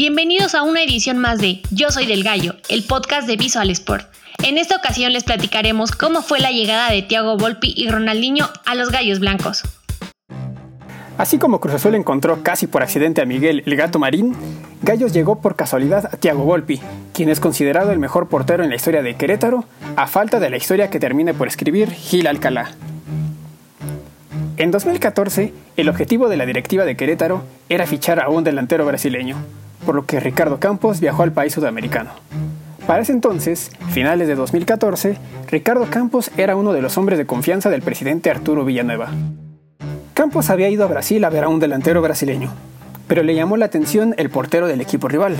[0.00, 4.08] Bienvenidos a una edición más de Yo Soy del Gallo, el podcast de Visual Sport.
[4.42, 8.74] En esta ocasión les platicaremos cómo fue la llegada de Thiago Volpi y Ronaldinho a
[8.74, 9.62] los Gallos Blancos.
[11.18, 14.34] Así como Cruz Azul encontró casi por accidente a Miguel el Gato Marín,
[14.80, 16.80] Gallos llegó por casualidad a Thiago Volpi,
[17.12, 20.56] quien es considerado el mejor portero en la historia de Querétaro, a falta de la
[20.56, 22.70] historia que termine por escribir Gil Alcalá.
[24.56, 29.36] En 2014, el objetivo de la directiva de Querétaro era fichar a un delantero brasileño,
[29.84, 32.10] por lo que Ricardo Campos viajó al país sudamericano.
[32.86, 35.16] Para ese entonces, finales de 2014,
[35.48, 39.10] Ricardo Campos era uno de los hombres de confianza del presidente Arturo Villanueva.
[40.14, 42.50] Campos había ido a Brasil a ver a un delantero brasileño,
[43.06, 45.36] pero le llamó la atención el portero del equipo rival,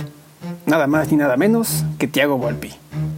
[0.65, 2.73] nada más ni nada menos que Thiago Volpi,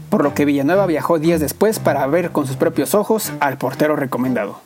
[0.09, 3.95] por lo que Villanueva viajó días después para ver con sus propios ojos al portero
[3.95, 4.59] recomendado.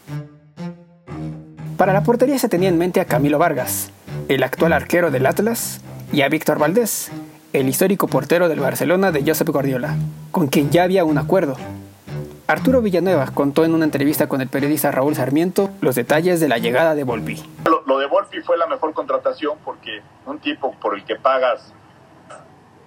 [1.78, 3.92] Para la portería se tenía en mente a Camilo Vargas,
[4.28, 7.12] el actual arquero del Atlas, y a Víctor Valdés,
[7.54, 9.96] el histórico portero del Barcelona de Josep Guardiola,
[10.32, 11.56] con quien ya había un acuerdo.
[12.48, 16.58] Arturo Villanueva contó en una entrevista con el periodista Raúl Sarmiento los detalles de la
[16.60, 17.44] llegada de Volpi.
[17.66, 21.74] Lo, de Volpi fue la mejor contratación porque un tipo por el que pagas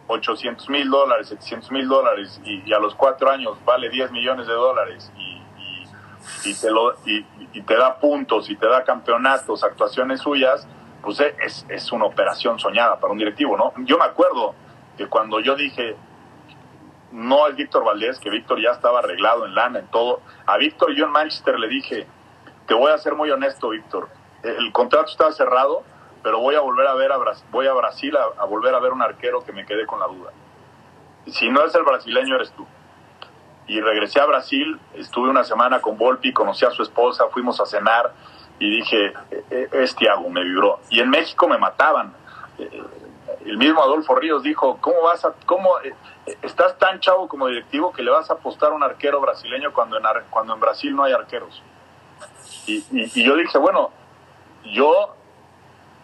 [0.06, 4.54] 800 mil dólares, 700 mil dólares y, a los cuatro años vale 10 millones de
[4.54, 5.12] dólares
[6.44, 10.66] y, te lo, y, te da puntos y te da campeonatos, actuaciones suyas,
[11.02, 13.72] pues es, es una operación soñada para un directivo, ¿no?
[13.84, 14.54] Yo me acuerdo
[14.96, 15.96] que cuando yo dije,
[17.12, 20.94] no es Víctor Valdés, que Víctor ya estaba arreglado en lana, en todo, a Víctor
[20.94, 22.06] yo en Manchester le dije,
[22.66, 24.08] te voy a ser muy honesto, Víctor,
[24.42, 25.82] el contrato está cerrado,
[26.22, 28.92] pero voy a volver a ver a Brasil, voy a Brasil a, volver a ver
[28.92, 30.30] un arquero que me quedé con la duda.
[31.26, 32.66] Si no es el brasileño, eres tú.
[33.66, 37.66] Y regresé a Brasil, estuve una semana con Volpi, conocí a su esposa, fuimos a
[37.66, 38.12] cenar,
[38.60, 40.80] y dije, e, e, es Tiago, me vibró.
[40.90, 42.12] Y en México me mataban.
[42.58, 42.82] Eh,
[43.46, 45.94] el mismo Adolfo Ríos dijo, ¿cómo vas a, cómo, eh,
[46.42, 49.96] estás tan chavo como directivo que le vas a apostar a un arquero brasileño cuando
[49.96, 51.62] en, cuando en Brasil no hay arqueros?
[52.66, 53.90] Y, y, yo dije, bueno,
[54.64, 55.14] yo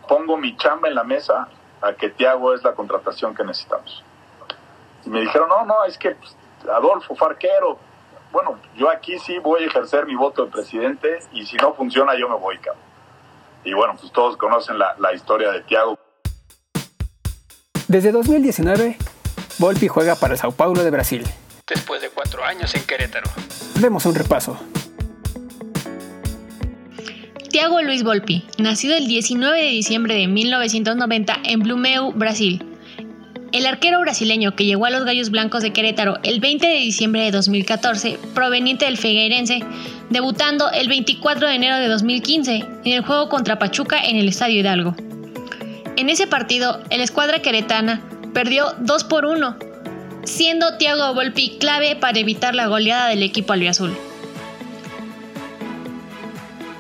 [0.08, 1.48] pongo mi chamba en la mesa
[1.82, 4.02] a que Tiago es la contratación que necesitamos.
[5.04, 6.34] Y me dijeron, no, no, es que pues,
[6.72, 7.78] Adolfo fue arquero,
[8.32, 12.12] bueno, yo aquí sí voy a ejercer mi voto de presidente y si no funciona
[12.19, 12.82] yo me voy, cabrón.
[13.64, 15.98] Y bueno, pues todos conocen la, la historia de Thiago.
[17.88, 18.97] Desde 2019,
[19.59, 21.25] Volpi juega para el Sao Paulo de Brasil.
[21.66, 23.31] Después de cuatro años en Querétaro.
[23.81, 24.56] Demos un repaso.
[27.50, 32.66] Thiago Luis Volpi, nacido el 19 de diciembre de 1990 en Blumeu, Brasil
[33.56, 37.22] el arquero brasileño que llegó a los Gallos Blancos de Querétaro el 20 de diciembre
[37.22, 39.61] de 2014, proveniente del Figueirense,
[40.11, 44.61] debutando el 24 de enero de 2015 en el juego contra Pachuca en el Estadio
[44.61, 44.94] Hidalgo.
[45.97, 48.03] En ese partido, el escuadra queretana
[48.34, 49.56] perdió 2 por 1,
[50.25, 53.97] siendo Thiago Volpi clave para evitar la goleada del equipo albiazul.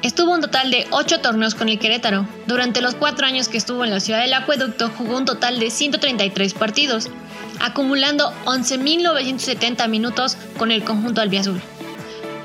[0.06, 2.28] Estuvo un total de 8 torneos con el Querétaro.
[2.46, 5.68] Durante los 4 años que estuvo en la ciudad del Acueducto jugó un total de
[5.68, 7.08] 133 partidos,
[7.58, 11.60] acumulando 11.970 minutos con el conjunto albiazul.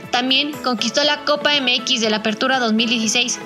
[0.09, 3.37] También conquistó la Copa MX de la Apertura 2016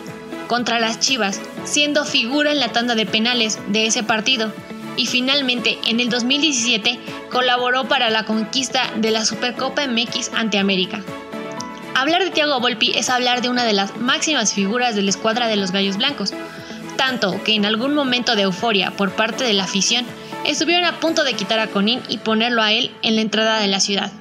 [0.47, 4.53] contra las Chivas, siendo figura en la tanda de penales de ese partido.
[4.95, 11.03] Y finalmente, en el 2017, colaboró para la conquista de la Supercopa MX ante América.
[11.97, 15.47] Hablar de Thiago Volpi es hablar de una de las máximas figuras de la escuadra
[15.47, 16.33] de los Gallos Blancos,
[16.97, 20.05] tanto que en algún momento de euforia por parte de la afición
[20.45, 23.67] estuvieron a punto de quitar a Conin y ponerlo a él en la entrada de
[23.67, 24.11] la ciudad.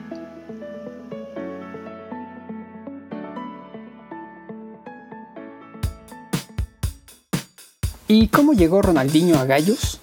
[8.07, 9.99] ¿Y cómo llegó Ronaldinho a Gallos?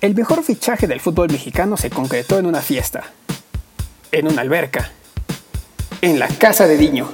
[0.00, 3.10] El mejor fichaje del fútbol mexicano se concretó en una fiesta,
[4.12, 4.92] en una alberca,
[6.02, 7.08] en la casa de Diño.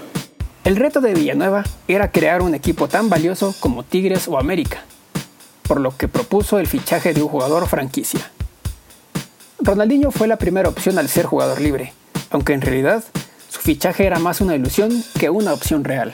[0.64, 4.84] El reto de Villanueva era crear un equipo tan valioso como Tigres o América,
[5.66, 8.30] por lo que propuso el fichaje de un jugador franquicia.
[9.58, 11.92] Ronaldinho fue la primera opción al ser jugador libre,
[12.30, 13.02] aunque en realidad
[13.48, 16.12] su fichaje era más una ilusión que una opción real.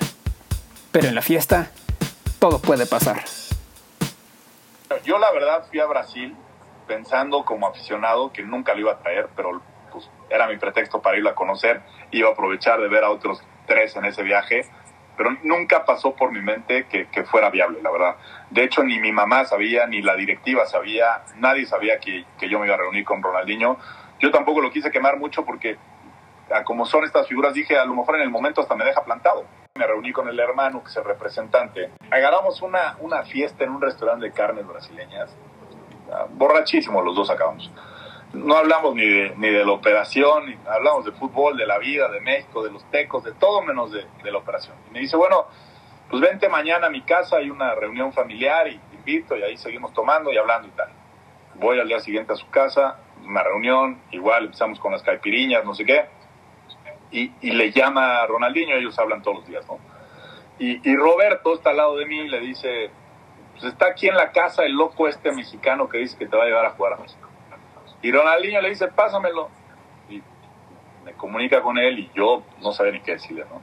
[0.92, 1.70] Pero en la fiesta,
[2.38, 3.22] todo puede pasar.
[5.04, 6.34] Yo la verdad fui a Brasil
[6.86, 9.60] pensando como aficionado que nunca lo iba a traer, pero
[9.92, 13.42] pues era mi pretexto para irlo a conocer, iba a aprovechar de ver a otros
[13.66, 14.66] tres en ese viaje,
[15.16, 18.16] pero nunca pasó por mi mente que, fuera viable, la verdad.
[18.50, 22.66] De hecho, ni mi mamá sabía, ni la directiva sabía, nadie sabía que, yo me
[22.66, 23.76] iba a reunir con Ronaldinho.
[24.18, 25.76] Yo tampoco lo quise quemar mucho porque,
[26.64, 29.44] como son estas figuras, dije, a lo mejor en el momento hasta me deja plantado.
[29.74, 31.90] Me reuní con el hermano, que es el representante.
[32.10, 35.30] Agarramos una, una fiesta en un restaurante de carnes brasileñas
[36.30, 37.70] borrachísimos los dos acabamos.
[38.32, 42.08] No hablamos ni de, ni de la operación, ni hablamos de fútbol, de la vida,
[42.08, 44.74] de México, de los tecos, de todo menos de, de la operación.
[44.88, 45.46] Y me dice, bueno,
[46.08, 49.56] pues vente mañana a mi casa, hay una reunión familiar y te invito y ahí
[49.56, 50.88] seguimos tomando y hablando y tal.
[51.54, 55.74] Voy al día siguiente a su casa, una reunión, igual empezamos con las caipiriñas, no
[55.74, 56.06] sé qué,
[57.10, 59.78] y, y le llama a Ronaldinho, ellos hablan todos los días, ¿no?
[60.58, 62.90] Y, y Roberto está al lado de mí y le dice,
[63.52, 66.44] pues está aquí en la casa el loco este mexicano que dice que te va
[66.44, 67.28] a llevar a jugar a México.
[68.02, 69.48] Y Ronaldinho le dice, pásamelo.
[70.08, 70.20] Y
[71.04, 73.60] me comunica con él y yo no sabía ni qué decirle, ¿no?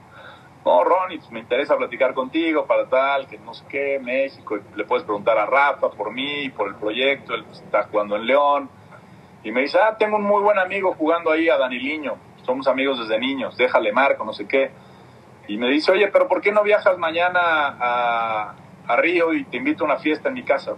[0.64, 4.58] No, Ronnie, pues me interesa platicar contigo para tal, que no sé qué, México.
[4.58, 8.26] Y le puedes preguntar a Rafa por mí, por el proyecto, él está jugando en
[8.26, 8.70] León.
[9.42, 12.16] Y me dice, ah, tengo un muy buen amigo jugando ahí a Daniliño.
[12.42, 14.70] Somos amigos desde niños, déjale marco, no sé qué.
[15.48, 18.54] Y me dice, oye, pero ¿por qué no viajas mañana a,
[18.86, 20.74] a Río y te invito a una fiesta en mi casa?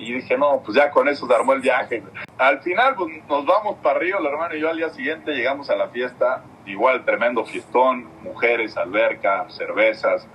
[0.00, 2.02] Y dije, no, pues ya con eso se armó el viaje.
[2.38, 5.68] Al final, pues nos vamos para Río, el hermano y yo al día siguiente llegamos
[5.68, 10.26] a la fiesta, igual tremendo fiestón, mujeres, alberca, cervezas,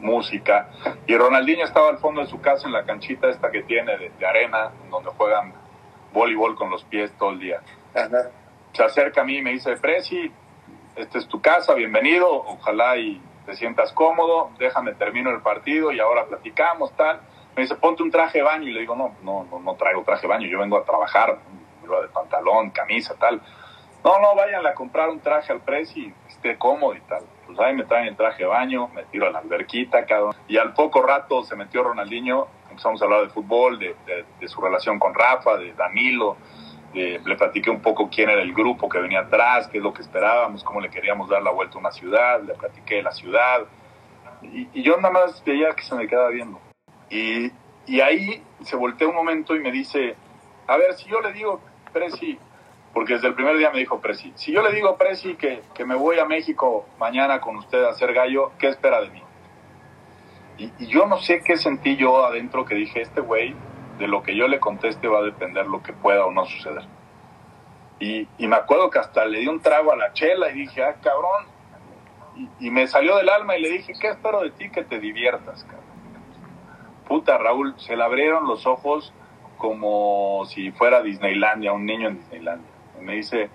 [0.00, 0.68] música.
[1.06, 4.10] Y Ronaldinho estaba al fondo de su casa en la canchita esta que tiene de,
[4.10, 5.54] de arena, donde juegan
[6.12, 7.60] voleibol con los pies todo el día.
[7.94, 8.30] Ajá.
[8.72, 10.32] Se acerca a mí y me dice, Presi,
[10.96, 16.00] esta es tu casa, bienvenido, ojalá y te sientas cómodo, déjame termino el partido y
[16.00, 17.20] ahora platicamos, tal.
[17.56, 20.02] Me dice, ponte un traje de baño y le digo, no, no, no, no traigo
[20.02, 21.38] traje de baño, yo vengo a trabajar,
[21.82, 23.40] vengo de pantalón, camisa, tal.
[24.02, 27.22] No, no, vayan a comprar un traje al Presi, esté cómodo y tal.
[27.46, 30.30] Pues ahí me traen el traje de baño, me tiro a la alberquita, cada.
[30.48, 34.48] Y al poco rato se metió Ronaldinho, empezamos a hablar de fútbol, de, de, de
[34.48, 36.36] su relación con Rafa, de Danilo,
[36.92, 39.92] de- le platiqué un poco quién era el grupo que venía atrás, qué es lo
[39.94, 43.12] que esperábamos, cómo le queríamos dar la vuelta a una ciudad, le platiqué de la
[43.12, 43.60] ciudad.
[44.42, 46.60] Y, y yo nada más veía que se me quedaba viendo.
[47.10, 47.52] Y,
[48.00, 50.16] ahí se voltea un momento y me dice,
[50.66, 51.60] a ver, si yo le digo,
[51.92, 52.38] Presi,
[52.92, 55.84] porque desde el primer día me dijo Presi, si yo le digo Presi que, que
[55.84, 59.22] me voy a México mañana con usted a hacer gallo, ¿qué espera de mí?
[60.56, 63.54] Y, yo no sé qué sentí yo adentro que dije, este güey,
[63.98, 66.84] de lo que yo le conteste va a depender lo que pueda o no suceder.
[68.00, 70.82] Y, y me acuerdo que hasta le di un trago a la chela y dije,
[70.82, 71.46] ah, cabrón.
[72.36, 74.70] Y, y me salió del alma y le dije, ¿qué espero de ti?
[74.70, 75.84] Que te diviertas, cabrón.
[77.14, 79.12] Puta, Raúl, se le abrieron los ojos
[79.56, 82.68] como si fuera Disneylandia, un niño en Disneylandia.
[83.00, 83.50] Me dice,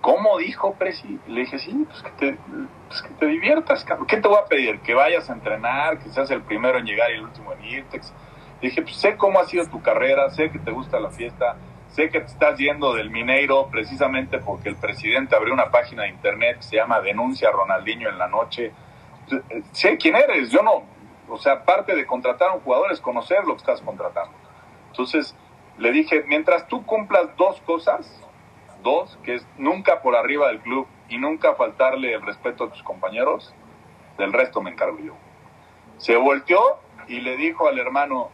[0.00, 1.18] ¿cómo dijo Presi?
[1.26, 2.38] Le dije, sí, pues que, te,
[2.86, 4.06] pues que te diviertas, cabrón.
[4.06, 4.78] ¿Qué te voy a pedir?
[4.82, 8.00] Que vayas a entrenar, que seas el primero en llegar y el último en irte.
[8.62, 11.56] Dije, pues sé cómo ha sido tu carrera, sé que te gusta la fiesta,
[11.88, 16.10] sé que te estás yendo del Mineiro precisamente porque el presidente abrió una página de
[16.10, 18.72] internet que se llama Denuncia Ronaldinho en la noche.
[19.50, 20.84] Eh, Sé quién eres, yo no,
[21.28, 24.36] o sea, parte de contratar a un jugador es conocer lo que estás contratando.
[24.88, 25.36] Entonces,
[25.78, 28.22] le dije, mientras tú cumplas dos cosas,
[28.82, 32.82] dos, que es nunca por arriba del club y nunca faltarle el respeto a tus
[32.82, 33.54] compañeros,
[34.16, 35.14] del resto me encargo yo.
[35.98, 36.78] Se volteó
[37.08, 38.30] y le dijo al hermano,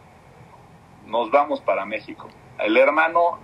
[1.07, 2.29] nos vamos para México.
[2.59, 3.39] El hermano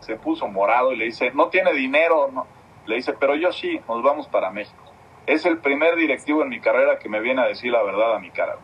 [0.00, 2.46] se puso morado y le dice, no tiene dinero, no.
[2.86, 4.85] Le dice, pero yo sí, nos vamos para México.
[5.26, 8.20] Es el primer directivo en mi carrera que me viene a decir la verdad a
[8.20, 8.58] mi cara.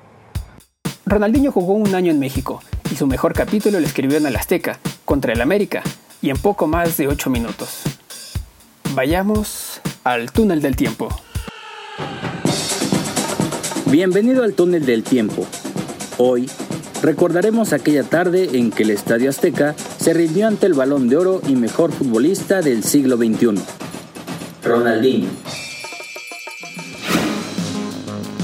[1.07, 4.79] Ronaldinho jugó un año en México y su mejor capítulo lo escribió en el Azteca,
[5.05, 5.83] contra el América,
[6.21, 7.83] y en poco más de 8 minutos.
[8.95, 11.09] Vayamos al túnel del tiempo.
[13.87, 15.45] Bienvenido al túnel del tiempo.
[16.19, 16.49] Hoy
[17.03, 21.41] recordaremos aquella tarde en que el Estadio Azteca se rindió ante el balón de oro
[21.49, 23.61] y mejor futbolista del siglo XXI,
[24.63, 25.42] Ronaldinho.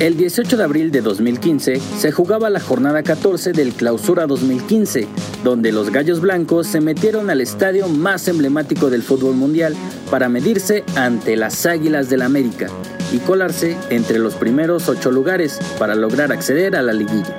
[0.00, 5.08] El 18 de abril de 2015 se jugaba la jornada 14 del Clausura 2015,
[5.42, 9.74] donde los Gallos Blancos se metieron al estadio más emblemático del fútbol mundial
[10.08, 12.68] para medirse ante las Águilas del América
[13.12, 17.36] y colarse entre los primeros ocho lugares para lograr acceder a la liguilla.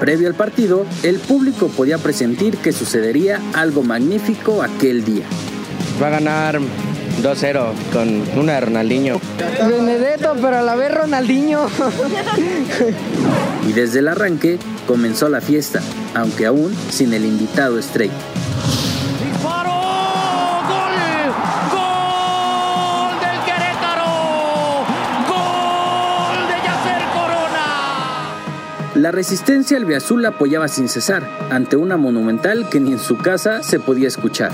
[0.00, 5.26] Previo al partido, el público podía presentir que sucedería algo magnífico aquel día.
[6.02, 6.60] Va a ganar
[7.22, 9.20] 2-0 con una de Ronaldinho.
[9.38, 11.66] Benedetto, pero a la vez Ronaldinho.
[13.66, 15.80] Y desde el arranque comenzó la fiesta,
[16.14, 18.12] aunque aún sin el invitado estrella.
[19.24, 19.70] ¡Disparo!
[20.68, 20.94] ¡Gol!
[21.72, 24.84] ¡Gol del Querétaro!
[25.28, 27.66] ¡Gol de Yacer Corona!
[28.94, 33.80] La resistencia albiazul apoyaba sin cesar ante una monumental que ni en su casa se
[33.80, 34.52] podía escuchar.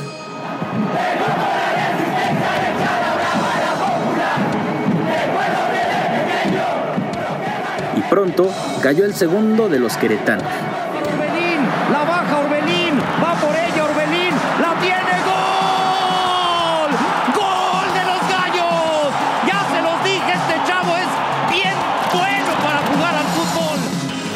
[8.12, 8.50] Pronto
[8.83, 10.45] cayó el segundo de los queretanos.
[10.45, 16.90] Orbelín, la baja Orbelín, va por ella Orbelín, la tiene gol.
[17.35, 19.14] Gol de los gallos.
[19.47, 21.73] Ya se los dije, este chavo es bien
[22.12, 23.78] bueno para jugar al fútbol.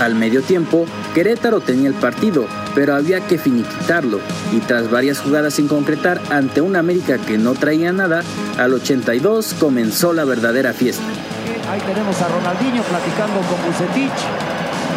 [0.00, 4.20] Al medio tiempo, Querétaro tenía el partido, pero había que finiquitarlo.
[4.52, 8.22] Y tras varias jugadas sin concretar ante una América que no traía nada,
[8.56, 11.04] al 82 comenzó la verdadera fiesta.
[11.70, 14.12] Ahí tenemos a Ronaldinho platicando con Bucetich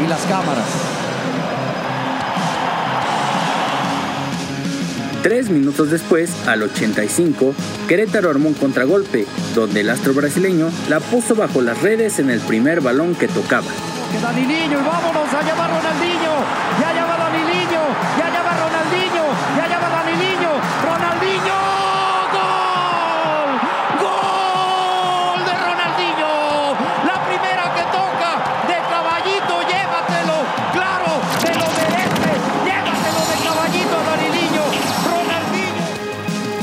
[0.03, 0.67] y las cámaras.
[5.23, 7.53] Tres minutos después, al 85,
[7.87, 12.39] Querétaro armó un contragolpe, donde el astro brasileño la puso bajo las redes en el
[12.39, 13.67] primer balón que tocaba.
[14.11, 16.33] Que Daniliño y vámonos, allá va Ronaldinho,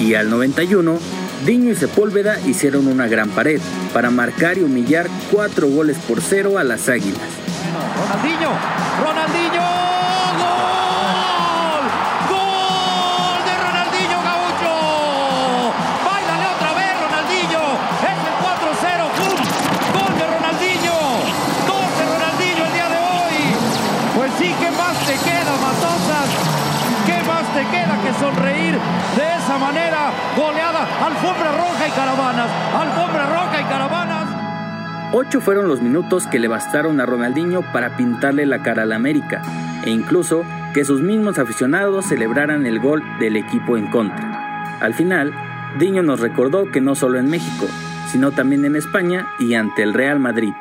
[0.06, 1.00] Y al 91,
[1.44, 3.60] Diño y Sepúlveda hicieron una gran pared
[3.92, 7.18] para marcar y humillar cuatro goles por cero a las Águilas.
[7.98, 8.50] Ronaldinho,
[9.02, 9.62] Ronaldinho,
[28.18, 28.74] sonreír
[29.16, 30.10] de esa manera?
[30.36, 34.26] Goleada, alfombra roja y caravanas, alfombra roja y caravanas.
[35.12, 38.96] Ocho fueron los minutos que le bastaron a Ronaldinho para pintarle la cara a la
[38.96, 39.42] América,
[39.84, 40.44] e incluso
[40.74, 44.78] que sus mismos aficionados celebraran el gol del equipo en contra.
[44.80, 45.32] Al final,
[45.78, 47.66] Diño nos recordó que no solo en México,
[48.10, 50.52] sino también en España y ante el Real Madrid.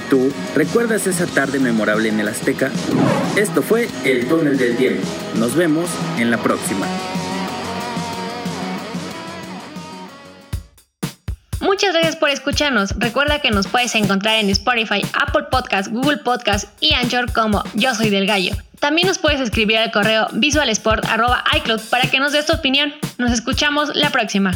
[0.00, 2.70] ¿Y tú, recuerdas esa tarde memorable en el Azteca?
[3.36, 5.02] Esto fue El Túnel del Tiempo.
[5.36, 6.86] Nos vemos en la próxima.
[11.60, 12.94] Muchas gracias por escucharnos.
[12.98, 17.94] Recuerda que nos puedes encontrar en Spotify, Apple Podcast, Google Podcast y Anchor como Yo
[17.94, 18.54] Soy del Gallo.
[18.78, 22.94] También nos puedes escribir al correo visualsport.icloud para que nos des tu opinión.
[23.18, 24.52] Nos escuchamos la próxima.